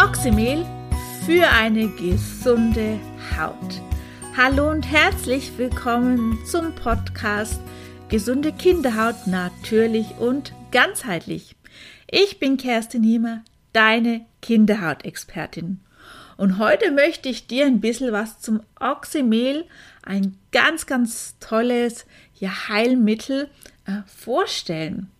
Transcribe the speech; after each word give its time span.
Oxymehl 0.00 0.64
für 1.26 1.48
eine 1.48 1.88
gesunde 1.88 3.00
Haut. 3.36 3.82
Hallo 4.36 4.70
und 4.70 4.82
herzlich 4.82 5.58
willkommen 5.58 6.38
zum 6.46 6.72
Podcast 6.76 7.60
Gesunde 8.08 8.52
Kinderhaut 8.52 9.26
natürlich 9.26 10.16
und 10.20 10.52
ganzheitlich. 10.70 11.56
Ich 12.08 12.38
bin 12.38 12.58
Kerstin 12.58 13.02
Hiemer, 13.02 13.42
deine 13.72 14.24
Kinderhautexpertin. 14.40 15.80
Und 16.36 16.58
heute 16.58 16.92
möchte 16.92 17.28
ich 17.28 17.48
dir 17.48 17.66
ein 17.66 17.80
bisschen 17.80 18.12
was 18.12 18.38
zum 18.38 18.60
Oxymehl, 18.78 19.64
ein 20.04 20.38
ganz, 20.52 20.86
ganz 20.86 21.34
tolles 21.40 22.06
ja, 22.36 22.68
Heilmittel, 22.68 23.50
äh, 23.84 24.02
vorstellen. 24.06 25.10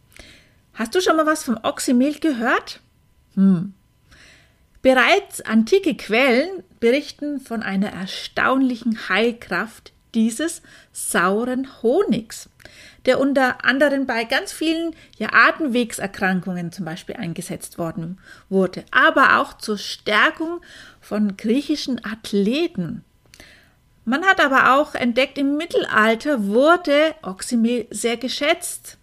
Hast 0.72 0.95
du 0.95 1.00
schon 1.00 1.16
mal 1.16 1.26
was 1.26 1.42
vom 1.42 1.58
Oxymehl 1.64 2.20
gehört? 2.20 2.80
Hm. 3.34 3.74
Bereits 4.82 5.40
antike 5.40 5.96
Quellen 5.96 6.62
berichten 6.79 7.40
von 7.40 7.62
einer 7.62 7.90
erstaunlichen 7.90 9.08
Heilkraft 9.08 9.93
dieses 10.14 10.62
sauren 10.93 11.82
Honigs, 11.82 12.48
der 13.04 13.20
unter 13.20 13.64
anderem 13.64 14.06
bei 14.06 14.25
ganz 14.25 14.53
vielen 14.53 14.94
ja, 15.18 15.29
Atemwegserkrankungen 15.32 16.72
zum 16.72 16.84
Beispiel 16.84 17.17
eingesetzt 17.17 17.79
worden 17.79 18.18
wurde, 18.48 18.84
aber 18.90 19.40
auch 19.40 19.58
zur 19.58 19.79
Stärkung 19.79 20.61
von 21.00 21.36
griechischen 21.36 22.04
Athleten. 22.04 23.04
Man 24.04 24.25
hat 24.25 24.40
aber 24.40 24.75
auch 24.75 24.95
entdeckt, 24.95 25.36
im 25.36 25.56
Mittelalter 25.56 26.46
wurde 26.46 27.14
Oxymel 27.22 27.86
sehr 27.90 28.17
geschätzt. 28.17 28.96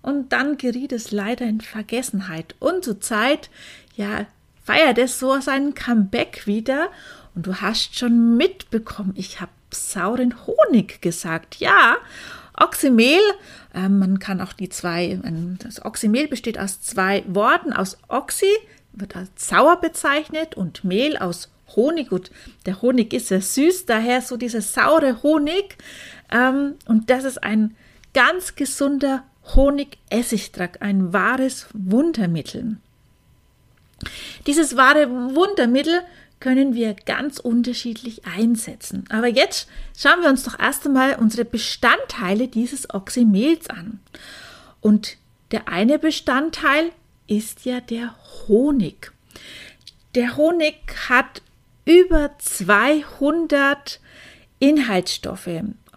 Und 0.00 0.32
dann 0.32 0.56
geriet 0.56 0.92
es 0.92 1.10
leider 1.10 1.44
in 1.44 1.60
Vergessenheit. 1.60 2.54
Und 2.58 2.82
zur 2.82 2.98
Zeit, 2.98 3.50
ja, 3.94 4.26
feiert 4.68 4.98
es 4.98 5.18
so 5.18 5.40
seinen 5.40 5.74
Comeback 5.74 6.46
wieder. 6.46 6.90
Und 7.34 7.46
du 7.46 7.54
hast 7.54 7.98
schon 7.98 8.36
mitbekommen, 8.36 9.14
ich 9.16 9.40
habe 9.40 9.50
sauren 9.70 10.34
Honig 10.46 11.00
gesagt. 11.00 11.56
Ja, 11.56 11.96
Oxymel, 12.54 13.18
äh, 13.72 13.88
man 13.88 14.18
kann 14.18 14.42
auch 14.42 14.52
die 14.52 14.68
zwei, 14.68 15.12
äh, 15.12 15.20
das 15.58 15.82
Oxymel 15.82 16.28
besteht 16.28 16.58
aus 16.58 16.82
zwei 16.82 17.24
Worten, 17.26 17.72
aus 17.72 17.96
Oxy, 18.08 18.52
wird 18.92 19.16
als 19.16 19.30
sauer 19.36 19.80
bezeichnet, 19.80 20.54
und 20.54 20.84
Mehl 20.84 21.16
aus 21.16 21.48
Honig. 21.74 22.12
Und 22.12 22.30
der 22.66 22.82
Honig 22.82 23.14
ist 23.14 23.28
sehr 23.28 23.40
süß, 23.40 23.86
daher 23.86 24.20
so 24.20 24.36
dieser 24.36 24.60
saure 24.60 25.22
Honig. 25.22 25.78
Ähm, 26.30 26.74
und 26.84 27.08
das 27.08 27.24
ist 27.24 27.42
ein 27.42 27.74
ganz 28.12 28.54
gesunder 28.54 29.24
Honig-Essigdrack, 29.54 30.82
ein 30.82 31.14
wahres 31.14 31.68
Wundermittel. 31.72 32.76
Dieses 34.46 34.76
wahre 34.76 35.08
Wundermittel 35.10 36.02
können 36.40 36.74
wir 36.74 36.94
ganz 36.94 37.38
unterschiedlich 37.38 38.24
einsetzen. 38.24 39.04
Aber 39.10 39.26
jetzt 39.26 39.68
schauen 39.96 40.22
wir 40.22 40.28
uns 40.28 40.44
doch 40.44 40.58
erst 40.58 40.86
einmal 40.86 41.16
unsere 41.16 41.44
Bestandteile 41.44 42.48
dieses 42.48 42.92
Oxymels 42.94 43.68
an. 43.68 44.00
Und 44.80 45.16
der 45.50 45.68
eine 45.68 45.98
Bestandteil 45.98 46.92
ist 47.26 47.64
ja 47.64 47.80
der 47.80 48.14
Honig. 48.46 49.12
Der 50.14 50.36
Honig 50.36 50.76
hat 51.08 51.42
über 51.84 52.30
200 52.38 54.00
Inhaltsstoffe 54.58 55.48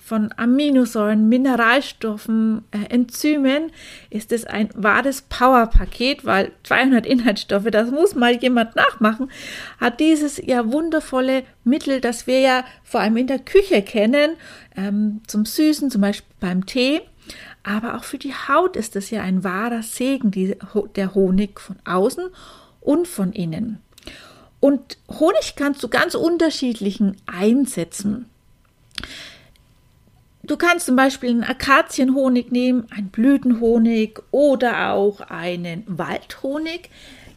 von 0.04 0.34
Aminosäuren, 0.36 1.30
Mineralstoffen, 1.30 2.64
äh, 2.72 2.90
Enzymen 2.90 3.72
ist 4.10 4.32
es 4.32 4.46
ein 4.46 4.70
wahres 4.76 5.22
Powerpaket, 5.22 6.26
weil 6.26 6.52
200 6.64 7.06
Inhaltsstoffe, 7.06 7.70
das 7.72 7.92
muss 7.92 8.16
mal 8.16 8.36
jemand 8.36 8.76
nachmachen, 8.76 9.32
hat 9.80 10.00
dieses 10.00 10.38
ja 10.44 10.72
wundervolle 10.72 11.44
Mittel, 11.64 12.02
das 12.02 12.26
wir 12.26 12.40
ja 12.40 12.66
vor 12.84 13.00
allem 13.00 13.16
in 13.16 13.28
der 13.28 13.40
Küche 13.40 13.84
kennen, 13.84 14.32
ähm, 14.76 15.22
zum 15.28 15.46
Süßen, 15.46 15.92
zum 15.92 16.02
Beispiel 16.02 16.36
beim 16.40 16.66
Tee. 16.66 17.02
Aber 17.64 17.96
auch 17.96 18.04
für 18.04 18.18
die 18.18 18.34
Haut 18.34 18.76
ist 18.76 18.96
es 18.96 19.12
ja 19.12 19.22
ein 19.22 19.44
wahrer 19.44 19.84
Segen, 19.84 20.32
die, 20.32 20.58
der 20.96 21.14
Honig 21.14 21.60
von 21.60 21.78
außen 21.86 22.26
und 22.82 23.08
von 23.08 23.34
innen. 23.34 23.78
Und 24.60 24.98
Honig 25.08 25.54
kannst 25.56 25.84
du 25.84 25.90
ganz 25.90 26.16
unterschiedlichen 26.16 27.18
einsetzen. 27.28 28.26
Du 30.44 30.58
kannst 30.58 30.88
zum 30.88 30.96
Beispiel 30.96 31.30
einen 31.30 31.44
Akazienhonig 31.44 32.52
nehmen, 32.52 32.88
einen 32.96 33.10
Blütenhonig 33.10 34.20
oder 34.32 34.92
auch 34.92 35.22
einen 35.22 35.84
Waldhonig. 35.86 36.90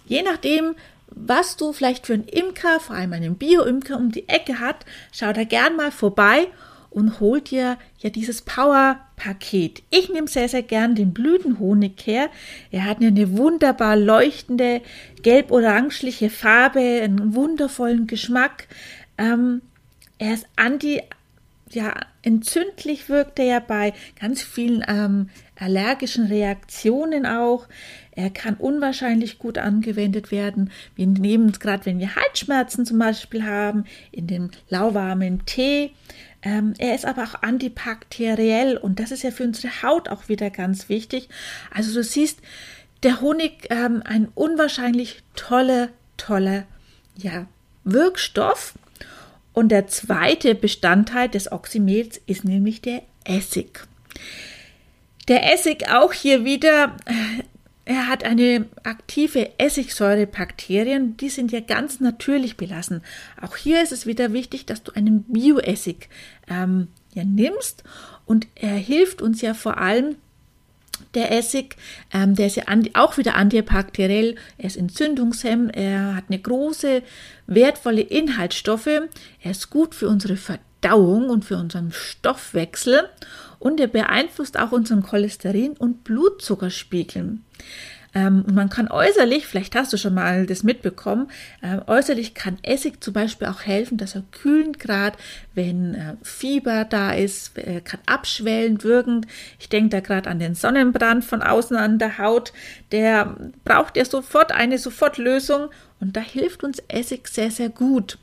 Je 0.06 0.22
nachdem, 0.22 0.74
was 1.08 1.56
du 1.56 1.72
vielleicht 1.72 2.06
für 2.06 2.14
einen 2.14 2.24
Imker, 2.24 2.80
vor 2.80 2.96
allem 2.96 3.12
einen 3.12 3.36
Bio-Imker 3.36 3.96
um 3.96 4.10
die 4.10 4.28
Ecke 4.28 4.58
hat, 4.58 4.84
schau 5.12 5.32
da 5.32 5.44
gern 5.44 5.76
mal 5.76 5.92
vorbei 5.92 6.48
und 6.94 7.20
hol 7.20 7.40
dir 7.40 7.76
ja 7.98 8.08
dieses 8.08 8.42
Power-Paket. 8.42 9.82
Ich 9.90 10.10
nehme 10.10 10.28
sehr, 10.28 10.48
sehr 10.48 10.62
gern 10.62 10.94
den 10.94 11.12
Blütenhonig 11.12 11.94
her. 12.04 12.30
Er 12.70 12.84
hat 12.84 13.02
eine 13.02 13.36
wunderbar 13.36 13.96
leuchtende, 13.96 14.80
gelb-orangeliche 15.22 16.30
Farbe, 16.30 17.00
einen 17.02 17.34
wundervollen 17.34 18.06
Geschmack. 18.06 18.68
Ähm, 19.18 19.60
er 20.18 20.34
ist 20.34 20.46
anti 20.56 21.02
ja, 21.74 21.94
entzündlich 22.22 23.08
wirkt 23.08 23.38
er 23.38 23.44
ja 23.44 23.60
bei 23.60 23.92
ganz 24.20 24.42
vielen 24.42 24.84
ähm, 24.86 25.30
allergischen 25.56 26.26
Reaktionen 26.26 27.26
auch. 27.26 27.66
Er 28.12 28.30
kann 28.30 28.54
unwahrscheinlich 28.54 29.38
gut 29.38 29.58
angewendet 29.58 30.30
werden. 30.30 30.70
Wir 30.94 31.06
nehmen 31.06 31.50
es 31.50 31.60
gerade, 31.60 31.86
wenn 31.86 31.98
wir 31.98 32.14
Halsschmerzen 32.14 32.86
zum 32.86 32.98
Beispiel 32.98 33.44
haben, 33.44 33.84
in 34.12 34.26
den 34.26 34.50
lauwarmen 34.68 35.44
Tee. 35.46 35.92
Ähm, 36.42 36.74
er 36.78 36.94
ist 36.94 37.06
aber 37.06 37.24
auch 37.24 37.42
antibakteriell 37.42 38.76
und 38.76 39.00
das 39.00 39.10
ist 39.10 39.22
ja 39.22 39.30
für 39.30 39.44
unsere 39.44 39.82
Haut 39.82 40.08
auch 40.08 40.28
wieder 40.28 40.50
ganz 40.50 40.88
wichtig. 40.88 41.28
Also 41.72 41.94
du 41.94 42.04
siehst, 42.04 42.40
der 43.02 43.20
Honig 43.20 43.66
ähm, 43.70 44.02
ein 44.04 44.28
unwahrscheinlich 44.34 45.22
toller, 45.36 45.88
toller 46.16 46.64
ja, 47.16 47.46
Wirkstoff 47.84 48.74
und 49.54 49.70
der 49.70 49.86
zweite 49.86 50.54
Bestandteil 50.54 51.28
des 51.28 51.50
Oxymels 51.50 52.20
ist 52.26 52.44
nämlich 52.44 52.82
der 52.82 53.02
Essig. 53.24 53.86
Der 55.28 55.54
Essig 55.54 55.88
auch 55.88 56.12
hier 56.12 56.44
wieder, 56.44 56.96
äh, 57.06 57.42
er 57.86 58.08
hat 58.08 58.24
eine 58.24 58.66
aktive 58.82 59.58
Essigsäurebakterien, 59.58 61.16
die 61.16 61.30
sind 61.30 61.52
ja 61.52 61.60
ganz 61.60 62.00
natürlich 62.00 62.56
belassen. 62.56 63.02
Auch 63.40 63.56
hier 63.56 63.82
ist 63.82 63.92
es 63.92 64.06
wieder 64.06 64.32
wichtig, 64.32 64.66
dass 64.66 64.82
du 64.82 64.92
einen 64.92 65.22
Bioessig 65.22 66.08
ähm, 66.48 66.88
ja, 67.14 67.24
nimmst 67.24 67.84
und 68.26 68.48
er 68.56 68.74
hilft 68.74 69.22
uns 69.22 69.40
ja 69.40 69.54
vor 69.54 69.78
allem 69.78 70.16
der 71.14 71.32
Essig, 71.32 71.76
ähm, 72.12 72.34
der 72.34 72.46
ist 72.46 72.56
ja 72.56 72.64
auch 72.94 73.16
wieder 73.18 73.34
antibakteriell, 73.34 74.36
er 74.58 74.66
ist 74.66 74.76
entzündungshemmend, 74.76 75.76
er 75.76 76.16
hat 76.16 76.24
eine 76.28 76.38
große, 76.38 77.02
wertvolle 77.46 78.00
Inhaltsstoffe, 78.00 78.86
er 78.86 79.50
ist 79.50 79.70
gut 79.70 79.94
für 79.94 80.08
unsere 80.08 80.36
Verdauung 80.36 81.30
und 81.30 81.44
für 81.44 81.56
unseren 81.56 81.92
Stoffwechsel. 81.92 83.08
Und 83.58 83.80
er 83.80 83.86
beeinflusst 83.86 84.58
auch 84.58 84.72
unseren 84.72 85.02
Cholesterin- 85.02 85.78
und 85.78 86.04
Blutzuckerspiegel. 86.04 87.38
Ähm, 88.14 88.44
und 88.46 88.54
man 88.54 88.68
kann 88.68 88.88
äußerlich, 88.88 89.46
vielleicht 89.46 89.74
hast 89.74 89.92
du 89.92 89.96
schon 89.96 90.14
mal 90.14 90.46
das 90.46 90.62
mitbekommen, 90.62 91.30
äh, 91.62 91.78
äußerlich 91.86 92.34
kann 92.34 92.58
Essig 92.62 93.02
zum 93.02 93.12
Beispiel 93.12 93.48
auch 93.48 93.62
helfen, 93.62 93.98
dass 93.98 94.14
er 94.14 94.22
kühlend 94.30 94.78
gerade, 94.78 95.16
wenn 95.54 95.94
äh, 95.94 96.14
Fieber 96.22 96.84
da 96.84 97.12
ist, 97.12 97.58
äh, 97.58 97.80
kann 97.80 98.00
abschwellend 98.06 98.84
wirken. 98.84 99.26
Ich 99.58 99.68
denke 99.68 99.90
da 99.90 100.00
gerade 100.00 100.30
an 100.30 100.38
den 100.38 100.54
Sonnenbrand 100.54 101.24
von 101.24 101.42
außen 101.42 101.76
an 101.76 101.98
der 101.98 102.18
Haut. 102.18 102.52
Der 102.92 103.36
braucht 103.64 103.96
ja 103.96 104.04
sofort 104.04 104.52
eine 104.52 104.78
Sofortlösung 104.78 105.68
und 106.00 106.16
da 106.16 106.20
hilft 106.20 106.62
uns 106.62 106.82
Essig 106.88 107.28
sehr, 107.28 107.50
sehr 107.50 107.68
gut. 107.68 108.18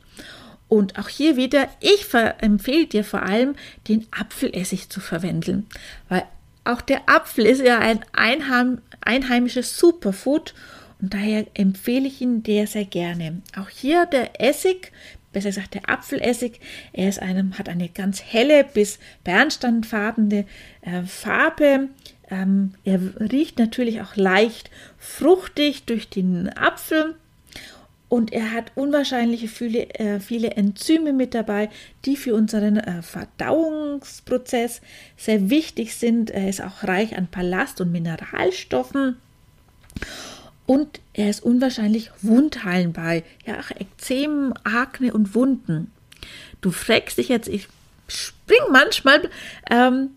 Und 0.68 0.98
auch 0.98 1.10
hier 1.10 1.36
wieder, 1.36 1.68
ich 1.80 2.06
empfehle 2.38 2.86
dir 2.86 3.04
vor 3.04 3.22
allem, 3.22 3.56
den 3.88 4.06
Apfelessig 4.10 4.88
zu 4.88 5.00
verwenden, 5.00 5.66
weil 6.08 6.22
auch 6.64 6.80
der 6.80 7.08
Apfel 7.08 7.46
ist 7.46 7.60
ja 7.60 7.78
ein 7.78 8.00
Einheim, 8.12 8.80
einheimisches 9.00 9.78
Superfood 9.78 10.54
und 11.00 11.14
daher 11.14 11.46
empfehle 11.54 12.06
ich 12.06 12.20
ihn 12.20 12.42
dir 12.42 12.66
sehr 12.66 12.84
gerne. 12.84 13.42
Auch 13.58 13.68
hier 13.68 14.06
der 14.06 14.40
Essig, 14.40 14.92
besser 15.32 15.48
gesagt 15.48 15.74
der 15.74 15.88
Apfelessig, 15.88 16.60
er 16.92 17.08
ist 17.08 17.20
einem, 17.20 17.58
hat 17.58 17.68
eine 17.68 17.88
ganz 17.88 18.22
helle 18.22 18.64
bis 18.64 19.00
bernsteinfarbene 19.24 20.46
äh, 20.82 21.02
Farbe. 21.02 21.88
Ähm, 22.30 22.74
er 22.84 23.00
riecht 23.18 23.58
natürlich 23.58 24.00
auch 24.00 24.14
leicht 24.14 24.70
fruchtig 24.98 25.84
durch 25.84 26.08
den 26.08 26.48
Apfel 26.56 27.16
und 28.12 28.30
er 28.30 28.52
hat 28.52 28.72
unwahrscheinliche 28.74 29.48
viele, 29.48 29.88
äh, 29.94 30.20
viele 30.20 30.50
Enzyme 30.50 31.14
mit 31.14 31.32
dabei, 31.32 31.70
die 32.04 32.18
für 32.18 32.34
unseren 32.34 32.76
äh, 32.76 33.00
Verdauungsprozess 33.00 34.82
sehr 35.16 35.48
wichtig 35.48 35.94
sind. 35.96 36.30
Er 36.30 36.46
ist 36.50 36.62
auch 36.62 36.84
reich 36.84 37.16
an 37.16 37.28
Ballast- 37.30 37.80
und 37.80 37.90
Mineralstoffen. 37.90 39.16
und 40.66 41.00
er 41.14 41.30
ist 41.30 41.42
unwahrscheinlich 41.42 42.10
wundheilbar. 42.20 43.22
Ja, 43.46 43.60
auch 43.60 43.70
Ekzemen, 43.80 44.52
Akne 44.62 45.14
und 45.14 45.34
Wunden. 45.34 45.90
Du 46.60 46.70
fragst 46.70 47.16
dich 47.16 47.30
jetzt, 47.30 47.48
ich 47.48 47.66
spring 48.08 48.60
manchmal, 48.70 49.30
ähm, 49.70 50.10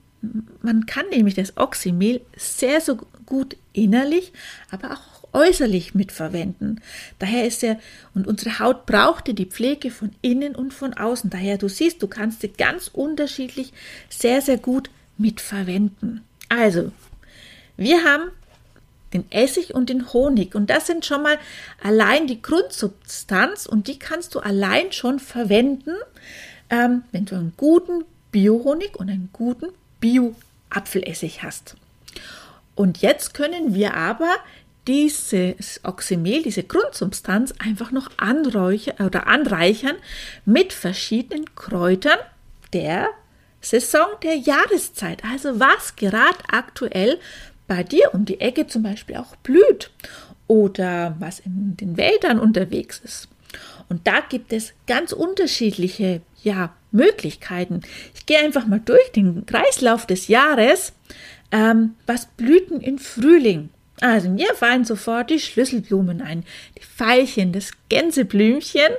man 0.62 0.86
kann 0.86 1.06
nämlich 1.12 1.36
das 1.36 1.56
Oxymel 1.56 2.20
sehr, 2.36 2.82
so 2.82 2.98
gut 3.26 3.56
innerlich, 3.72 4.34
aber 4.70 4.92
auch 4.92 5.15
äußerlich 5.36 5.94
mitverwenden. 5.94 6.82
Daher 7.20 7.46
ist 7.46 7.64
er, 7.64 7.78
und 8.14 8.26
unsere 8.26 8.60
Haut 8.60 8.86
brauchte 8.86 9.34
die 9.34 9.46
Pflege 9.46 9.92
von 9.92 10.12
innen 10.22 10.56
und 10.56 10.74
von 10.74 10.94
außen. 10.94 11.30
Daher, 11.30 11.58
du 11.58 11.68
siehst, 11.68 12.02
du 12.02 12.08
kannst 12.08 12.42
sie 12.42 12.50
ganz 12.50 12.90
unterschiedlich 12.92 13.74
sehr, 14.10 14.42
sehr 14.42 14.58
gut 14.58 14.90
mitverwenden. 15.18 16.24
Also, 16.50 16.92
wir 17.78 18.04
haben 18.04 18.32
den 19.14 19.32
Essig 19.32 19.74
und 19.74 19.90
den 19.90 20.14
Honig. 20.14 20.56
Und 20.56 20.70
das 20.70 20.88
sind 20.88 21.06
schon 21.06 21.24
mal 21.24 21.38
allein 21.82 22.28
die 22.28 22.42
Grundsubstanz 22.42 23.66
und 23.66 23.88
die 23.88 24.00
kannst 24.00 24.36
du 24.36 24.40
allein 24.40 24.92
schon 24.92 25.20
verwenden, 25.20 25.96
ähm, 26.70 27.04
wenn 27.12 27.26
du 27.26 27.36
einen 27.36 27.54
guten 27.56 28.04
Bio-Honig 28.32 28.96
und 28.98 29.10
einen 29.10 29.30
guten 29.32 29.68
Bio-Apfelessig 30.00 31.44
hast. 31.44 31.76
Und 32.76 33.02
jetzt 33.02 33.34
können 33.34 33.74
wir 33.74 33.94
aber 33.94 34.36
dieses 34.88 35.82
Oxymel, 35.84 36.44
diese 36.44 36.64
Grundsubstanz 36.64 37.54
einfach 37.60 37.92
noch 37.92 38.12
anräuchern 38.18 39.06
oder 39.06 39.28
anreichern 39.28 39.96
mit 40.46 40.74
verschiedenen 40.74 41.54
Kräutern 41.56 42.20
der 42.74 43.10
Saison 43.62 44.08
der 44.24 44.36
Jahreszeit. 44.36 45.24
Also 45.24 45.60
was 45.60 45.96
gerade 45.96 46.38
aktuell 46.52 47.20
bei 47.68 47.84
dir 47.84 48.14
um 48.14 48.26
die 48.26 48.40
Ecke 48.40 48.68
zum 48.68 48.84
Beispiel 48.84 49.18
auch 49.18 49.36
blüht 49.38 49.92
oder 50.48 51.16
was 51.20 51.40
in 51.40 51.76
den 51.78 51.98
Wäldern 51.98 52.40
unterwegs 52.40 53.02
ist. 53.04 53.28
Und 53.90 54.06
da 54.08 54.20
gibt 54.20 54.54
es 54.54 54.74
ganz 54.88 55.14
unterschiedliche 55.14 56.22
ja, 56.44 56.74
Möglichkeiten. 56.92 57.82
Ich 58.14 58.26
gehe 58.26 58.40
einfach 58.40 58.68
mal 58.68 58.82
durch 58.84 59.12
den 59.12 59.46
Kreislauf 59.46 60.06
des 60.06 60.28
Jahres. 60.28 60.94
Ähm, 61.52 61.96
was 62.06 62.28
blühten 62.28 62.82
im 62.82 62.98
Frühling? 62.98 63.70
Also 64.02 64.30
mir 64.30 64.54
fallen 64.56 64.84
sofort 64.84 65.30
die 65.30 65.40
Schlüsselblumen 65.40 66.22
ein, 66.22 66.44
die 66.78 66.84
Veilchen, 66.98 67.54
das 67.54 67.72
Gänseblümchen, 67.88 68.92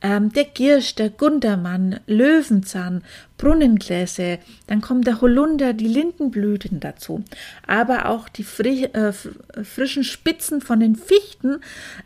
ähm, 0.00 0.32
der 0.32 0.44
Girsch, 0.44 0.94
der 0.94 1.10
Gundermann, 1.10 2.00
Löwenzahn, 2.06 3.04
Brunnengläse, 3.36 4.38
dann 4.66 4.80
kommt 4.80 5.06
der 5.06 5.20
Holunder, 5.20 5.74
die 5.74 5.86
Lindenblüten 5.86 6.80
dazu, 6.80 7.24
aber 7.66 8.08
auch 8.08 8.28
die 8.28 8.44
fri 8.44 8.84
äh, 8.84 9.12
frischen 9.62 10.04
Spitzen 10.04 10.62
von 10.62 10.80
den 10.80 10.96
Fichten, 10.96 11.60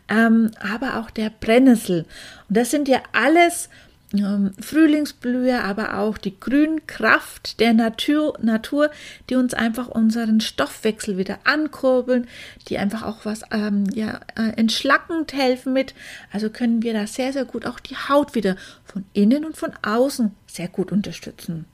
ähm, 0.09 0.51
aber 0.59 0.99
auch 0.99 1.11
der 1.11 1.29
Brennnessel. 1.29 2.05
Und 2.49 2.57
das 2.57 2.71
sind 2.71 2.89
ja 2.89 3.01
alles 3.13 3.69
Frühlingsblühe, 4.59 5.63
aber 5.63 5.97
auch 5.97 6.19
die 6.19 6.39
Grünkraft 6.39 7.59
der 7.59 7.73
Natur, 7.73 8.37
Natur, 8.41 8.91
die 9.29 9.35
uns 9.35 9.55
einfach 9.55 9.87
unseren 9.87 10.39
Stoffwechsel 10.39 11.17
wieder 11.17 11.39
ankurbeln, 11.45 12.27
die 12.67 12.77
einfach 12.77 13.01
auch 13.01 13.25
was 13.25 13.41
ähm, 13.51 13.85
ja, 13.91 14.19
äh, 14.35 14.55
entschlackend 14.55 15.33
helfen 15.33 15.73
mit. 15.73 15.95
Also 16.31 16.51
können 16.51 16.83
wir 16.83 16.93
da 16.93 17.07
sehr, 17.07 17.33
sehr 17.33 17.45
gut 17.45 17.65
auch 17.65 17.79
die 17.79 17.95
Haut 17.95 18.35
wieder 18.35 18.55
von 18.85 19.03
innen 19.13 19.45
und 19.45 19.57
von 19.57 19.71
außen 19.81 20.31
sehr 20.45 20.67
gut 20.67 20.91
unterstützen. 20.91 21.65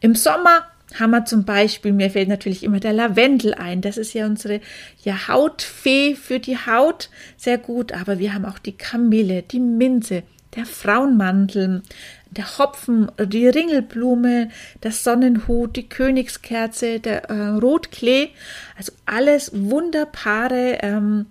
Im 0.00 0.14
Sommer 0.14 0.66
haben 0.98 1.10
wir 1.10 1.26
zum 1.26 1.44
Beispiel, 1.44 1.92
mir 1.92 2.10
fällt 2.10 2.28
natürlich 2.28 2.62
immer 2.62 2.80
der 2.80 2.94
Lavendel 2.94 3.52
ein. 3.52 3.82
Das 3.82 3.98
ist 3.98 4.14
ja 4.14 4.24
unsere 4.24 4.60
ja, 5.04 5.28
Hautfee 5.28 6.14
für 6.14 6.40
die 6.40 6.56
Haut. 6.56 7.10
Sehr 7.36 7.58
gut. 7.58 7.92
Aber 7.92 8.18
wir 8.18 8.32
haben 8.32 8.46
auch 8.46 8.58
die 8.58 8.76
Kamille, 8.76 9.42
die 9.42 9.60
Minze, 9.60 10.22
der 10.56 10.66
Frauenmantel, 10.66 11.82
der 12.30 12.58
Hopfen, 12.58 13.10
die 13.18 13.48
Ringelblume, 13.48 14.50
der 14.82 14.92
Sonnenhut, 14.92 15.76
die 15.76 15.88
Königskerze, 15.88 17.00
der 17.00 17.30
äh, 17.30 17.48
Rotklee, 17.48 18.30
also 18.76 18.92
alles 19.06 19.50
wunderbare 19.54 20.78
ähm, 20.82 21.26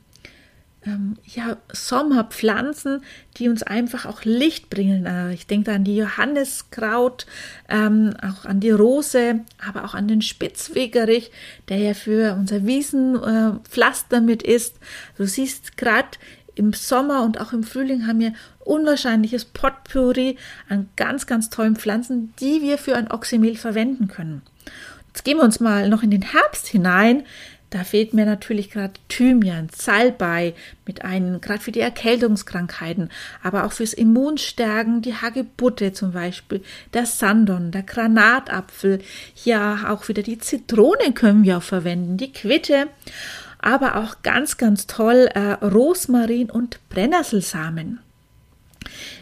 ähm, 0.87 1.17
ja, 1.25 1.57
Sommerpflanzen, 1.71 3.03
die 3.37 3.49
uns 3.49 3.63
einfach 3.63 4.05
auch 4.05 4.23
Licht 4.23 4.69
bringen. 4.69 5.05
Äh, 5.05 5.33
ich 5.33 5.45
denke 5.45 5.71
an 5.71 5.83
die 5.83 5.97
Johanniskraut, 5.97 7.25
ähm, 7.69 8.13
auch 8.21 8.45
an 8.45 8.59
die 8.59 8.71
Rose, 8.71 9.41
aber 9.65 9.85
auch 9.85 9.93
an 9.93 10.07
den 10.07 10.21
Spitzwegerich, 10.21 11.31
der 11.69 11.77
ja 11.77 11.93
für 11.93 12.33
unser 12.33 12.65
Wiesenpflaster 12.65 14.17
äh, 14.17 14.21
mit 14.21 14.43
ist. 14.43 14.77
Du 15.17 15.25
siehst 15.25 15.77
gerade 15.77 16.17
im 16.57 16.73
Sommer 16.73 17.23
und 17.23 17.39
auch 17.39 17.53
im 17.53 17.63
Frühling 17.63 18.07
haben 18.07 18.19
wir 18.19 18.33
unwahrscheinliches 18.59 19.45
Potpourri 19.45 20.37
an 20.69 20.89
ganz, 20.95 21.27
ganz 21.27 21.49
tollen 21.49 21.75
Pflanzen, 21.75 22.33
die 22.39 22.61
wir 22.61 22.77
für 22.77 22.95
ein 22.95 23.11
Oxymel 23.11 23.55
verwenden 23.55 24.07
können. 24.07 24.41
Jetzt 25.07 25.23
gehen 25.23 25.37
wir 25.37 25.43
uns 25.43 25.59
mal 25.59 25.89
noch 25.89 26.03
in 26.03 26.11
den 26.11 26.21
Herbst 26.21 26.67
hinein. 26.67 27.23
Da 27.69 27.83
fehlt 27.83 28.13
mir 28.13 28.25
natürlich 28.25 28.69
gerade 28.69 28.93
Thymian, 29.09 29.67
Salbei 29.75 30.53
mit 30.85 31.03
einem, 31.03 31.41
gerade 31.41 31.59
für 31.59 31.73
die 31.73 31.81
Erkältungskrankheiten, 31.81 33.09
aber 33.43 33.65
auch 33.65 33.73
fürs 33.73 33.93
Immunstärken, 33.93 35.01
die 35.01 35.15
Hagebutte 35.15 35.91
zum 35.91 36.13
Beispiel, 36.13 36.63
der 36.93 37.05
Sandon, 37.05 37.71
der 37.71 37.83
Granatapfel, 37.83 38.99
ja 39.43 39.89
auch 39.89 40.07
wieder 40.07 40.23
die 40.23 40.37
Zitrone 40.37 41.11
können 41.13 41.43
wir 41.43 41.57
auch 41.57 41.63
verwenden, 41.63 42.15
die 42.15 42.31
Quitte 42.31 42.87
aber 43.59 43.97
auch 43.97 44.21
ganz, 44.23 44.57
ganz 44.57 44.87
toll 44.87 45.29
äh, 45.33 45.53
Rosmarin 45.65 46.49
und 46.49 46.79
Brennnesselsamen. 46.89 47.99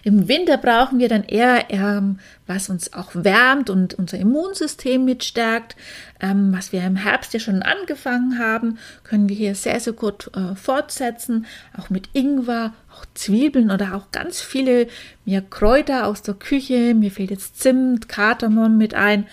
Im 0.03 0.27
Winter 0.27 0.57
brauchen 0.57 0.99
wir 0.99 1.09
dann 1.09 1.23
eher, 1.23 1.69
ähm, 1.69 2.19
was 2.47 2.69
uns 2.69 2.93
auch 2.93 3.11
wärmt 3.13 3.69
und 3.69 3.93
unser 3.95 4.17
Immunsystem 4.17 5.03
mitstärkt. 5.03 5.75
Ähm, 6.19 6.53
was 6.53 6.71
wir 6.71 6.83
im 6.83 6.95
Herbst 6.95 7.33
ja 7.33 7.39
schon 7.39 7.63
angefangen 7.63 8.39
haben, 8.39 8.77
können 9.03 9.29
wir 9.29 9.35
hier 9.35 9.55
sehr, 9.55 9.79
sehr 9.79 9.93
gut 9.93 10.29
äh, 10.35 10.55
fortsetzen. 10.55 11.45
Auch 11.77 11.89
mit 11.89 12.09
Ingwer, 12.13 12.73
auch 12.93 13.05
Zwiebeln 13.13 13.71
oder 13.71 13.95
auch 13.95 14.11
ganz 14.11 14.41
viele 14.41 14.87
mehr 15.25 15.41
Kräuter 15.41 16.07
aus 16.07 16.21
der 16.21 16.35
Küche. 16.35 16.93
Mir 16.93 17.11
fehlt 17.11 17.31
jetzt 17.31 17.59
Zimt, 17.59 18.07
Kardamom 18.07 18.77
mit 18.77 18.93
ein. 18.93 19.25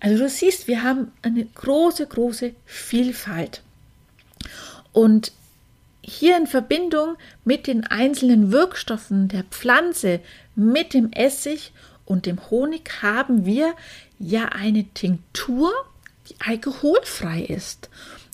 Also 0.00 0.18
du 0.18 0.28
siehst, 0.28 0.66
wir 0.66 0.82
haben 0.82 1.12
eine 1.22 1.44
große, 1.44 2.06
große 2.06 2.52
Vielfalt. 2.64 3.62
Und 4.92 5.32
hier 6.02 6.36
in 6.36 6.46
Verbindung 6.46 7.16
mit 7.44 7.66
den 7.66 7.86
einzelnen 7.86 8.52
Wirkstoffen 8.52 9.28
der 9.28 9.44
Pflanze, 9.44 10.20
mit 10.54 10.94
dem 10.94 11.12
Essig 11.12 11.72
und 12.04 12.26
dem 12.26 12.50
Honig 12.50 13.02
haben 13.02 13.44
wir 13.44 13.74
ja 14.18 14.46
eine 14.46 14.84
Tinktur, 14.94 15.72
die 16.28 16.34
alkoholfrei 16.40 17.42
ist 17.42 17.88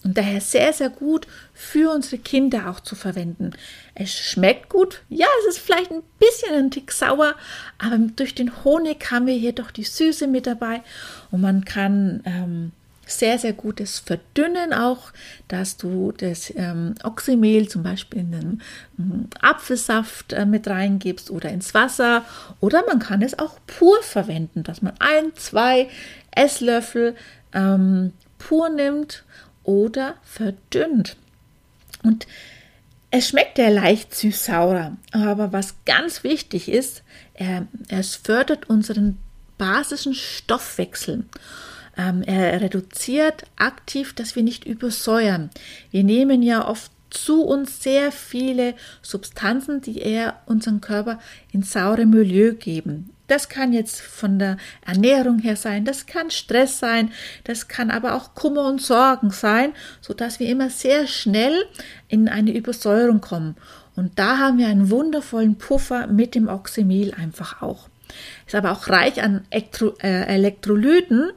und 0.06 0.16
daher 0.16 0.40
sehr, 0.40 0.72
sehr 0.72 0.88
gut 0.88 1.26
für 1.52 1.92
unsere 1.92 2.18
Kinder 2.18 2.70
auch 2.70 2.78
zu 2.78 2.94
verwenden. 2.94 3.50
Es 3.94 4.14
schmeckt 4.14 4.68
gut, 4.68 5.02
ja, 5.08 5.26
es 5.40 5.56
ist 5.56 5.64
vielleicht 5.64 5.90
ein 5.90 6.02
bisschen 6.20 6.54
ein 6.54 6.70
Tick 6.70 6.92
sauer, 6.92 7.34
aber 7.78 7.98
durch 7.98 8.34
den 8.34 8.64
Honig 8.64 9.10
haben 9.10 9.26
wir 9.26 9.34
hier 9.34 9.52
doch 9.52 9.72
die 9.72 9.84
Süße 9.84 10.28
mit 10.28 10.46
dabei 10.46 10.82
und 11.32 11.40
man 11.40 11.64
kann 11.64 12.22
ähm, 12.24 12.72
sehr, 13.06 13.38
sehr 13.38 13.52
gutes 13.52 14.00
Verdünnen 14.00 14.72
auch, 14.72 15.12
dass 15.48 15.76
du 15.76 16.12
das 16.12 16.52
ähm, 16.56 16.96
Oxymehl 17.04 17.68
zum 17.68 17.82
Beispiel 17.82 18.20
in 18.20 18.32
den 18.32 18.62
ähm, 18.98 19.28
Apfelsaft 19.40 20.32
äh, 20.32 20.44
mit 20.44 20.66
reingibst 20.66 21.30
oder 21.30 21.50
ins 21.50 21.72
Wasser 21.72 22.24
oder 22.60 22.84
man 22.86 22.98
kann 22.98 23.22
es 23.22 23.38
auch 23.38 23.58
pur 23.66 24.02
verwenden, 24.02 24.64
dass 24.64 24.82
man 24.82 24.94
ein, 24.98 25.34
zwei 25.36 25.88
Esslöffel 26.32 27.14
ähm, 27.52 28.12
pur 28.38 28.68
nimmt 28.68 29.24
oder 29.62 30.16
verdünnt. 30.22 31.16
Und 32.02 32.26
es 33.10 33.28
schmeckt 33.28 33.58
ja 33.58 33.68
leicht 33.68 34.14
süß-sauer, 34.14 34.96
aber 35.12 35.52
was 35.52 35.76
ganz 35.86 36.24
wichtig 36.24 36.68
ist, 36.68 37.02
er, 37.34 37.66
es 37.88 38.16
fördert 38.16 38.68
unseren 38.68 39.18
basischen 39.58 40.14
Stoffwechsel. 40.14 41.24
Ähm, 41.96 42.22
er 42.22 42.60
reduziert 42.60 43.44
aktiv, 43.56 44.14
dass 44.14 44.36
wir 44.36 44.42
nicht 44.42 44.64
übersäuern. 44.64 45.50
Wir 45.90 46.04
nehmen 46.04 46.42
ja 46.42 46.66
oft 46.66 46.90
zu 47.10 47.42
uns 47.42 47.82
sehr 47.82 48.12
viele 48.12 48.74
Substanzen, 49.02 49.80
die 49.80 49.98
eher 49.98 50.40
unseren 50.46 50.80
Körper 50.80 51.18
ins 51.52 51.72
saure 51.72 52.06
Milieu 52.06 52.52
geben. 52.52 53.10
Das 53.28 53.48
kann 53.48 53.72
jetzt 53.72 54.00
von 54.00 54.38
der 54.38 54.56
Ernährung 54.84 55.40
her 55.40 55.56
sein, 55.56 55.84
das 55.84 56.06
kann 56.06 56.30
Stress 56.30 56.78
sein, 56.78 57.10
das 57.42 57.66
kann 57.66 57.90
aber 57.90 58.14
auch 58.14 58.34
Kummer 58.34 58.66
und 58.66 58.80
Sorgen 58.80 59.30
sein, 59.30 59.72
so 60.00 60.14
dass 60.14 60.38
wir 60.38 60.48
immer 60.48 60.70
sehr 60.70 61.08
schnell 61.08 61.64
in 62.08 62.28
eine 62.28 62.56
Übersäuerung 62.56 63.20
kommen. 63.20 63.56
Und 63.96 64.18
da 64.18 64.38
haben 64.38 64.58
wir 64.58 64.68
einen 64.68 64.90
wundervollen 64.90 65.56
Puffer 65.56 66.06
mit 66.06 66.34
dem 66.34 66.48
Oxymel 66.48 67.14
einfach 67.14 67.62
auch. 67.62 67.88
Ist 68.46 68.54
aber 68.54 68.70
auch 68.70 68.88
reich 68.88 69.22
an 69.22 69.44
Elektro 69.50 69.94
äh, 70.00 70.26
Elektrolyten, 70.26 71.32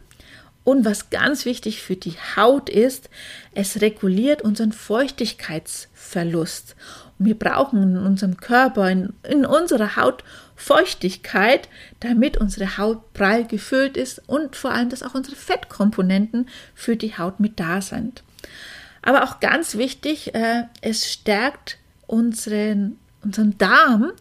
Und 0.69 0.85
was 0.85 1.09
ganz 1.09 1.45
wichtig 1.45 1.81
für 1.81 1.95
die 1.95 2.13
Haut 2.35 2.69
ist, 2.69 3.09
es 3.55 3.81
reguliert 3.81 4.43
unseren 4.43 4.71
Feuchtigkeitsverlust. 4.71 6.75
Und 7.17 7.25
wir 7.25 7.33
brauchen 7.33 7.81
in 7.81 7.97
unserem 7.97 8.37
Körper, 8.37 8.87
in, 8.87 9.13
in 9.27 9.47
unserer 9.47 9.95
Haut 9.95 10.23
Feuchtigkeit, 10.55 11.69
damit 12.01 12.37
unsere 12.37 12.77
Haut 12.77 13.13
prall 13.13 13.45
gefüllt 13.45 13.97
ist 13.97 14.21
und 14.27 14.55
vor 14.55 14.69
allem, 14.69 14.89
dass 14.89 15.01
auch 15.01 15.15
unsere 15.15 15.35
Fettkomponenten 15.35 16.47
für 16.75 16.95
die 16.95 17.17
Haut 17.17 17.39
mit 17.39 17.59
da 17.59 17.81
sind. 17.81 18.21
Aber 19.01 19.23
auch 19.23 19.39
ganz 19.39 19.75
wichtig, 19.75 20.35
äh, 20.35 20.65
es 20.81 21.11
stärkt 21.11 21.79
unseren, 22.05 22.99
unseren 23.23 23.57
Darm 23.57 24.11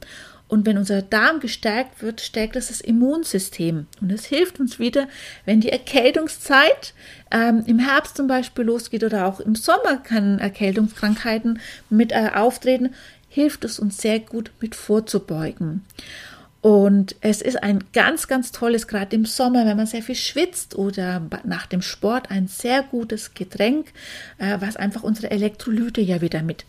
und 0.49 0.65
wenn 0.65 0.79
unser 0.79 1.03
Darm 1.03 1.41
gestärkt 1.41 2.03
wird, 2.03 2.23
stärkt 2.23 2.57
es 2.57 2.69
das 2.69 2.81
Immunsystem. 2.81 3.87
Und 4.01 4.11
es 4.11 4.25
hilft 4.25 4.59
uns 4.59 4.79
wieder, 4.79 5.07
wenn 5.45 5.61
die 5.61 5.69
Erkältungszeit 5.69 6.95
ähm, 7.31 7.63
im 7.67 7.79
Herbst 7.79 8.17
zum 8.17 8.27
Beispiel 8.27 8.65
losgeht 8.65 9.05
oder 9.05 9.27
auch 9.27 9.41
im 9.41 9.55
Sommer 9.55 9.99
kann 9.99 10.39
Erkältungskrankheiten 10.39 11.61
mit 11.91 12.13
äh, 12.13 12.31
auftreten, 12.35 12.95
hilft 13.29 13.65
es 13.65 13.79
uns 13.79 13.99
sehr 13.99 14.21
gut 14.21 14.51
mit 14.61 14.75
vorzubeugen. 14.75 15.85
Und 16.61 17.15
es 17.21 17.41
ist 17.41 17.63
ein 17.63 17.85
ganz, 17.93 18.27
ganz 18.27 18.51
tolles, 18.51 18.89
gerade 18.89 19.15
im 19.15 19.27
Sommer, 19.27 19.65
wenn 19.65 19.77
man 19.77 19.87
sehr 19.87 20.03
viel 20.03 20.17
schwitzt 20.17 20.75
oder 20.75 21.23
nach 21.45 21.67
dem 21.67 21.83
Sport, 21.83 22.31
ein 22.31 22.49
sehr 22.49 22.83
gutes 22.83 23.35
Getränk, 23.35 23.93
äh, 24.39 24.57
was 24.61 24.77
einfach 24.77 25.03
unsere 25.03 25.31
Elektrolyte 25.31 26.01
ja 26.01 26.21
wieder 26.21 26.43
mit 26.43 26.65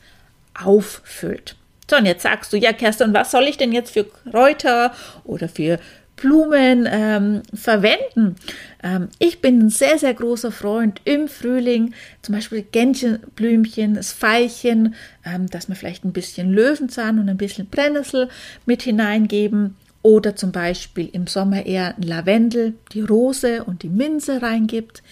auffüllt. 0.53 1.55
So, 1.89 1.97
und 1.97 2.05
jetzt 2.05 2.23
sagst 2.23 2.53
du, 2.53 2.57
ja, 2.57 2.71
Kerstin, 2.71 3.13
was 3.13 3.31
soll 3.31 3.45
ich 3.45 3.57
denn 3.57 3.71
jetzt 3.71 3.91
für 3.91 4.03
Kräuter 4.03 4.93
oder 5.23 5.49
für 5.49 5.79
Blumen 6.15 6.87
ähm, 6.91 7.41
verwenden. 7.53 8.35
Ähm, 8.83 9.07
ich 9.19 9.41
bin 9.41 9.59
ein 9.59 9.69
sehr, 9.69 9.97
sehr 9.97 10.13
großer 10.13 10.51
Freund 10.51 11.01
im 11.05 11.27
Frühling, 11.27 11.93
zum 12.21 12.35
Beispiel 12.35 12.61
Gänchenblümchen, 12.61 13.93
das 13.93 14.11
Veilchen, 14.11 14.95
ähm, 15.25 15.47
dass 15.47 15.69
wir 15.69 15.75
vielleicht 15.75 16.03
ein 16.03 16.13
bisschen 16.13 16.51
Löwenzahn 16.51 17.19
und 17.19 17.29
ein 17.29 17.37
bisschen 17.37 17.67
Brennnessel 17.67 18.29
mit 18.65 18.81
hineingeben. 18.81 19.75
Oder 20.01 20.35
zum 20.35 20.53
Beispiel 20.53 21.09
im 21.11 21.27
Sommer 21.27 21.65
eher 21.65 21.93
Lavendel, 21.97 22.73
die 22.93 23.01
Rose 23.01 23.65
und 23.65 23.83
die 23.83 23.89
Minze 23.89 24.41
reingibt. 24.41 25.03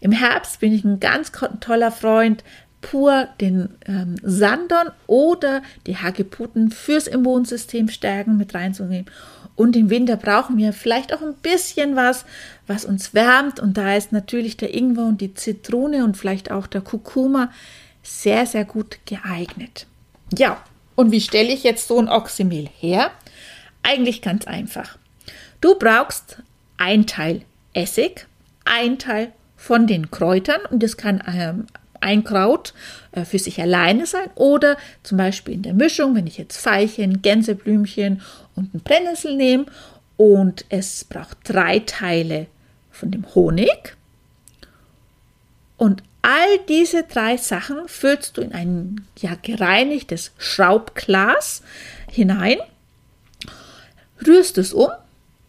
Im 0.00 0.10
Herbst 0.10 0.60
bin 0.60 0.72
ich 0.72 0.84
ein 0.84 1.00
ganz 1.00 1.32
toller 1.60 1.92
Freund 1.92 2.42
pur 2.82 3.28
den 3.40 3.70
ähm, 3.86 4.16
Sandern 4.22 4.90
oder 5.06 5.62
die 5.86 5.96
Hagebutten 5.96 6.70
fürs 6.70 7.06
Immunsystem 7.06 7.88
stärken 7.88 8.36
mit 8.36 8.54
reinzunehmen. 8.54 9.06
Und 9.54 9.76
im 9.76 9.90
Winter 9.90 10.16
brauchen 10.16 10.56
wir 10.58 10.72
vielleicht 10.72 11.14
auch 11.14 11.22
ein 11.22 11.34
bisschen 11.34 11.96
was, 11.96 12.24
was 12.66 12.84
uns 12.84 13.14
wärmt. 13.14 13.60
Und 13.60 13.76
da 13.76 13.94
ist 13.96 14.12
natürlich 14.12 14.56
der 14.56 14.74
Ingwer 14.74 15.04
und 15.04 15.20
die 15.20 15.34
Zitrone 15.34 16.04
und 16.04 16.16
vielleicht 16.16 16.50
auch 16.50 16.66
der 16.66 16.80
Kurkuma 16.80 17.50
sehr, 18.02 18.46
sehr 18.46 18.64
gut 18.64 18.98
geeignet. 19.06 19.86
Ja, 20.36 20.62
und 20.94 21.12
wie 21.12 21.20
stelle 21.20 21.52
ich 21.52 21.62
jetzt 21.62 21.88
so 21.88 21.98
ein 21.98 22.08
Oxymel 22.08 22.68
her? 22.78 23.10
Eigentlich 23.82 24.22
ganz 24.22 24.46
einfach. 24.46 24.98
Du 25.60 25.78
brauchst 25.78 26.38
ein 26.76 27.06
Teil 27.06 27.42
Essig, 27.74 28.26
ein 28.64 28.98
Teil 28.98 29.32
von 29.56 29.86
den 29.86 30.10
Kräutern 30.10 30.60
und 30.70 30.82
das 30.82 30.96
kann 30.96 31.22
ähm, 31.26 31.66
ein 32.02 32.24
Kraut 32.24 32.74
äh, 33.12 33.24
für 33.24 33.38
sich 33.38 33.60
alleine 33.60 34.06
sein 34.06 34.30
oder 34.34 34.76
zum 35.02 35.18
Beispiel 35.18 35.54
in 35.54 35.62
der 35.62 35.74
Mischung, 35.74 36.14
wenn 36.14 36.26
ich 36.26 36.38
jetzt 36.38 36.58
Veilchen, 36.64 37.22
Gänseblümchen 37.22 38.20
und 38.54 38.74
einen 38.74 38.82
Brennnessel 38.82 39.36
nehme 39.36 39.66
und 40.16 40.64
es 40.68 41.04
braucht 41.04 41.38
drei 41.44 41.80
Teile 41.80 42.46
von 42.90 43.10
dem 43.10 43.34
Honig. 43.34 43.96
Und 45.76 46.02
all 46.22 46.58
diese 46.68 47.02
drei 47.02 47.36
Sachen 47.36 47.88
füllst 47.88 48.36
du 48.36 48.42
in 48.42 48.52
ein 48.52 49.04
ja 49.18 49.36
gereinigtes 49.42 50.32
Schraubglas 50.38 51.62
hinein, 52.08 52.58
rührst 54.24 54.58
es 54.58 54.72
um 54.72 54.90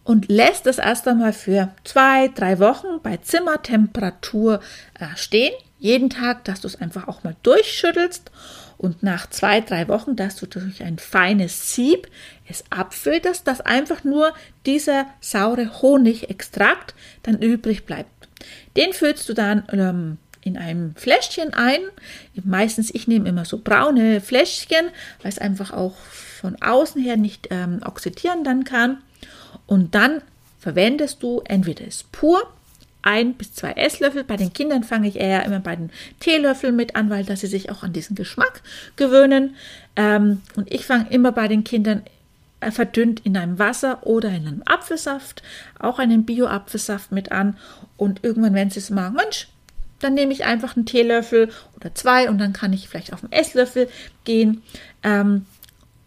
und 0.02 0.28
lässt 0.28 0.66
es 0.66 0.78
erst 0.78 1.06
einmal 1.08 1.32
für 1.32 1.70
zwei, 1.84 2.28
drei 2.28 2.58
Wochen 2.58 3.00
bei 3.02 3.16
Zimmertemperatur 3.18 4.60
äh, 4.98 5.06
stehen 5.16 5.54
jeden 5.78 6.10
Tag, 6.10 6.44
dass 6.44 6.60
du 6.60 6.68
es 6.68 6.76
einfach 6.76 7.08
auch 7.08 7.24
mal 7.24 7.36
durchschüttelst 7.42 8.30
und 8.78 9.02
nach 9.02 9.28
zwei, 9.30 9.60
drei 9.60 9.88
Wochen, 9.88 10.16
dass 10.16 10.36
du 10.36 10.46
durch 10.46 10.82
ein 10.82 10.98
feines 10.98 11.74
Sieb 11.74 12.08
es 12.48 12.64
abfilterst, 12.70 13.46
dass 13.46 13.60
einfach 13.60 14.04
nur 14.04 14.32
dieser 14.66 15.06
saure 15.20 15.82
Honigextrakt 15.82 16.94
dann 17.22 17.40
übrig 17.40 17.84
bleibt. 17.84 18.10
Den 18.76 18.92
füllst 18.92 19.28
du 19.28 19.34
dann 19.34 19.64
ähm, 19.72 20.18
in 20.42 20.58
einem 20.58 20.94
Fläschchen 20.96 21.54
ein. 21.54 21.80
Meistens, 22.44 22.94
ich 22.94 23.08
nehme 23.08 23.28
immer 23.28 23.44
so 23.44 23.58
braune 23.58 24.20
Fläschchen, 24.20 24.86
weil 25.22 25.30
es 25.30 25.38
einfach 25.38 25.72
auch 25.72 25.96
von 25.96 26.60
außen 26.60 27.02
her 27.02 27.16
nicht 27.16 27.48
ähm, 27.50 27.80
oxidieren 27.84 28.44
dann 28.44 28.64
kann. 28.64 28.98
Und 29.66 29.94
dann 29.94 30.20
verwendest 30.58 31.22
du 31.22 31.42
entweder 31.46 31.86
es 31.86 32.02
pur 32.02 32.42
ein 33.04 33.34
bis 33.34 33.54
zwei 33.54 33.72
Esslöffel. 33.72 34.24
Bei 34.24 34.36
den 34.36 34.52
Kindern 34.52 34.82
fange 34.82 35.08
ich 35.08 35.16
eher 35.16 35.44
immer 35.44 35.60
bei 35.60 35.76
den 35.76 35.90
Teelöffeln 36.20 36.74
mit 36.74 36.96
an, 36.96 37.10
weil 37.10 37.24
dass 37.24 37.40
sie 37.40 37.46
sich 37.46 37.70
auch 37.70 37.82
an 37.82 37.92
diesen 37.92 38.16
Geschmack 38.16 38.62
gewöhnen. 38.96 39.56
Ähm, 39.96 40.42
und 40.56 40.72
ich 40.72 40.86
fange 40.86 41.10
immer 41.10 41.32
bei 41.32 41.48
den 41.48 41.64
Kindern 41.64 42.02
äh, 42.60 42.70
verdünnt 42.70 43.20
in 43.24 43.36
einem 43.36 43.58
Wasser 43.58 44.06
oder 44.06 44.30
in 44.30 44.46
einem 44.46 44.62
Apfelsaft, 44.64 45.42
auch 45.78 45.98
einen 45.98 46.24
Bio-Apfelsaft 46.24 47.12
mit 47.12 47.30
an. 47.30 47.56
Und 47.96 48.24
irgendwann, 48.24 48.54
wenn 48.54 48.70
sie 48.70 48.80
es 48.80 48.90
machen, 48.90 49.16
Mensch, 49.16 49.48
dann 50.00 50.14
nehme 50.14 50.32
ich 50.32 50.44
einfach 50.44 50.76
einen 50.76 50.86
Teelöffel 50.86 51.50
oder 51.76 51.94
zwei 51.94 52.28
und 52.28 52.38
dann 52.38 52.52
kann 52.52 52.72
ich 52.72 52.88
vielleicht 52.88 53.12
auf 53.12 53.22
einen 53.22 53.32
Esslöffel 53.32 53.88
gehen. 54.24 54.62
Ähm, 55.02 55.46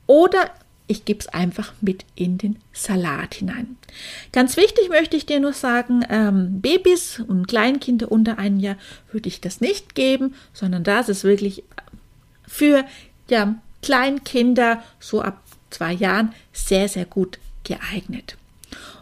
oder 0.07 0.51
ich 0.87 1.05
gebe 1.05 1.19
es 1.19 1.27
einfach 1.27 1.73
mit 1.81 2.05
in 2.15 2.37
den 2.37 2.57
Salat 2.71 3.35
hinein. 3.35 3.77
Ganz 4.31 4.57
wichtig 4.57 4.89
möchte 4.89 5.17
ich 5.17 5.25
dir 5.25 5.39
nur 5.39 5.53
sagen, 5.53 6.03
ähm, 6.09 6.61
Babys 6.61 7.19
und 7.19 7.47
Kleinkinder 7.47 8.11
unter 8.11 8.39
einem 8.39 8.59
Jahr 8.59 8.77
würde 9.11 9.27
ich 9.27 9.41
das 9.41 9.61
nicht 9.61 9.95
geben, 9.95 10.33
sondern 10.53 10.83
das 10.83 11.09
ist 11.09 11.23
wirklich 11.23 11.63
für 12.47 12.85
ja, 13.29 13.55
Kleinkinder 13.81 14.81
so 14.99 15.21
ab 15.21 15.41
zwei 15.69 15.91
Jahren 15.93 16.33
sehr, 16.53 16.87
sehr 16.87 17.05
gut 17.05 17.39
geeignet. 17.63 18.37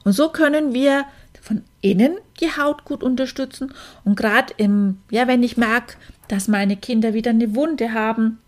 Und 0.03 0.13
so 0.13 0.29
können 0.29 0.73
wir 0.73 1.05
von 1.41 1.63
innen 1.81 2.17
die 2.39 2.57
Haut 2.57 2.85
gut 2.85 3.03
unterstützen 3.03 3.71
und 4.03 4.15
gerade 4.15 4.53
im, 4.57 4.97
ja, 5.11 5.27
wenn 5.27 5.43
ich 5.43 5.57
merke, 5.57 5.95
dass 6.27 6.47
meine 6.47 6.75
Kinder 6.75 7.13
wieder 7.13 7.29
eine 7.29 7.53
Wunde 7.53 7.93
haben, 7.93 8.39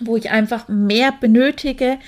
wo 0.00 0.16
ich 0.16 0.30
einfach 0.30 0.68
mehr 0.68 1.12
benötige, 1.12 1.98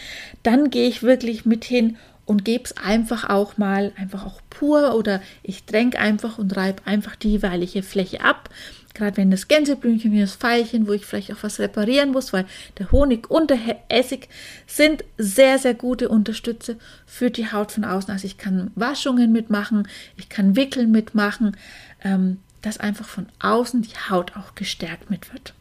dann 0.43 0.71
gehe 0.71 0.89
ich 0.89 1.03
wirklich 1.03 1.45
mit 1.45 1.65
hin 1.65 1.97
und 2.25 2.45
gebe 2.45 2.65
es 2.65 2.77
einfach 2.77 3.29
auch 3.29 3.59
mal, 3.59 3.93
einfach 3.97 4.25
auch 4.25 4.41
pur 4.49 4.95
oder 4.95 5.21
ich 5.43 5.65
tränke 5.65 5.99
einfach 5.99 6.39
und 6.39 6.57
reibe 6.57 6.87
einfach 6.87 7.17
die 7.17 7.33
jeweilige 7.33 7.83
Fläche 7.83 8.21
ab. 8.21 8.49
Gerade 8.95 9.17
wenn 9.17 9.31
das 9.31 9.49
Gänseblümchen 9.49 10.19
das 10.21 10.37
Pfeilchen, 10.37 10.87
wo 10.87 10.93
ich 10.93 11.07
vielleicht 11.07 11.33
auch 11.33 11.43
was 11.43 11.59
reparieren 11.59 12.13
muss, 12.13 12.33
weil 12.33 12.45
der 12.79 12.93
Honig 12.93 13.31
und 13.31 13.51
der 13.51 13.59
Essig 13.89 14.29
sind 14.67 15.03
sehr, 15.17 15.59
sehr 15.59 15.75
gute 15.75 16.11
Unterstützer 16.11 16.75
für 17.07 17.31
die 17.31 17.51
Haut 17.51 17.73
von 17.73 17.85
außen. 17.85 18.13
Also 18.13 18.27
ich 18.27 18.37
kann 18.37 18.71
Waschungen 18.75 19.33
mitmachen, 19.33 19.89
ich 20.17 20.29
kann 20.29 20.57
Wickeln 20.57 20.91
mitmachen, 20.91 21.57
ähm, 22.05 22.39
dass 22.61 22.79
einfach 22.79 23.07
von 23.07 23.27
außen 23.41 23.83
die 23.83 24.11
Haut 24.11 24.37
auch 24.37 24.55
gestärkt 24.55 25.11
mit 25.11 25.33
wird. 25.33 25.55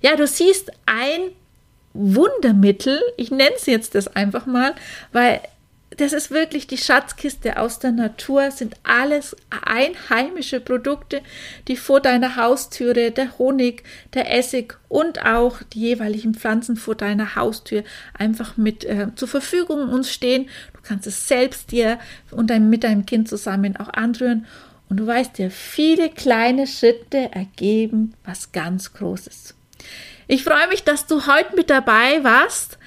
Ja, 0.00 0.16
du 0.16 0.26
siehst 0.26 0.70
ein 0.86 1.32
Wundermittel, 1.94 3.00
ich 3.16 3.30
nenne 3.30 3.54
es 3.56 3.66
jetzt 3.66 3.94
das 3.94 4.14
einfach 4.14 4.46
mal, 4.46 4.74
weil 5.12 5.40
das 5.96 6.12
ist 6.12 6.30
wirklich 6.30 6.66
die 6.66 6.78
Schatzkiste 6.78 7.58
aus 7.58 7.78
der 7.78 7.92
Natur, 7.92 8.50
sind 8.50 8.74
alles 8.82 9.36
einheimische 9.64 10.60
Produkte, 10.60 11.22
die 11.68 11.76
vor 11.76 12.00
deiner 12.00 12.36
Haustüre, 12.36 13.10
der 13.10 13.38
Honig, 13.38 13.84
der 14.12 14.36
Essig 14.36 14.76
und 14.88 15.24
auch 15.24 15.62
die 15.72 15.80
jeweiligen 15.80 16.34
Pflanzen 16.34 16.76
vor 16.76 16.96
deiner 16.96 17.36
Haustür 17.36 17.84
einfach 18.12 18.56
mit 18.56 18.84
äh, 18.84 19.08
zur 19.14 19.28
Verfügung 19.28 19.88
uns 19.90 20.10
stehen. 20.10 20.48
Du 20.72 20.80
kannst 20.82 21.06
es 21.06 21.28
selbst 21.28 21.70
dir 21.70 21.98
und 22.30 22.50
dein, 22.50 22.70
mit 22.70 22.84
deinem 22.84 23.06
Kind 23.06 23.28
zusammen 23.28 23.76
auch 23.76 23.88
anrühren 23.88 24.46
und 24.88 24.98
du 24.98 25.06
weißt 25.06 25.38
dir, 25.38 25.50
viele 25.50 26.10
kleine 26.10 26.66
Schritte 26.66 27.30
ergeben 27.32 28.14
was 28.24 28.52
ganz 28.52 28.92
Großes. 28.92 29.54
Ich 30.26 30.44
freue 30.44 30.68
mich, 30.68 30.84
dass 30.84 31.06
du 31.06 31.26
heute 31.26 31.54
mit 31.54 31.70
dabei 31.70 32.22
warst. 32.22 32.78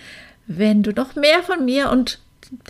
Wenn 0.47 0.83
du 0.83 0.91
noch 0.91 1.15
mehr 1.15 1.43
von 1.43 1.65
mir 1.65 1.89
und 1.89 2.19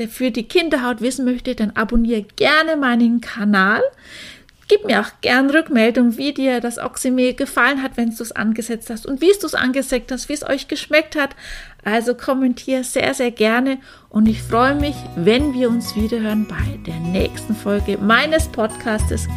für 0.10 0.32
die 0.32 0.48
Kinderhaut 0.48 1.02
wissen 1.02 1.26
möchtest, 1.26 1.60
dann 1.60 1.72
abonniere 1.72 2.24
gerne 2.24 2.76
meinen 2.76 3.22
Kanal. 3.22 3.82
Gib 4.70 4.86
mir 4.86 5.00
auch 5.00 5.22
gern 5.22 5.50
Rückmeldung, 5.50 6.18
wie 6.18 6.34
dir 6.34 6.60
das 6.60 6.78
Oxymel 6.78 7.36
gefallen 7.36 7.82
hat, 7.82 7.96
wenn 7.96 8.14
du 8.14 8.22
es 8.22 8.34
angesetzt 8.34 8.90
hast 8.90 9.06
und 9.06 9.22
wie 9.22 9.32
du 9.40 9.46
es 9.46 9.56
angesetzt 9.56 10.12
hast, 10.12 10.28
wie 10.28 10.34
es 10.34 10.46
euch 10.46 10.68
geschmeckt 10.68 11.16
hat. 11.16 11.38
Also 11.86 12.16
kommentiere 12.16 12.84
sehr, 12.84 13.14
sehr 13.14 13.32
gerne 13.32 13.78
und 14.10 14.28
ich 14.28 14.42
freue 14.44 14.76
mich, 14.76 14.96
wenn 15.16 15.54
wir 15.54 15.70
uns 15.70 15.96
wieder 15.96 16.20
hören 16.20 16.46
bei 16.50 16.78
der 16.86 17.00
nächsten 17.00 17.56
Folge 17.56 17.98
meines 17.98 18.50
Podcastes 18.50 19.28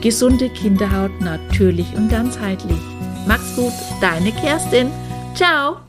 Gesunde 0.00 0.48
Kinderhaut 0.50 1.20
natürlich 1.20 1.92
und 1.96 2.08
ganzheitlich. 2.08 2.97
Mach's 3.28 3.54
gut, 3.56 3.74
deine 4.00 4.32
Kerstin. 4.32 4.90
Ciao. 5.34 5.80